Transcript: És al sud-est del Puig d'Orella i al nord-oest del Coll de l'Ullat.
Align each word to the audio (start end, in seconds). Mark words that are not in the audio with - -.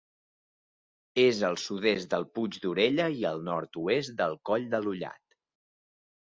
És 1.23 1.41
al 1.49 1.59
sud-est 1.63 2.09
del 2.13 2.25
Puig 2.37 2.57
d'Orella 2.63 3.05
i 3.19 3.21
al 3.33 3.45
nord-oest 3.51 4.17
del 4.23 4.35
Coll 4.53 4.67
de 4.73 4.83
l'Ullat. 4.89 5.37